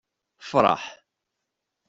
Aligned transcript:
Fṛeḥ! 0.49 0.83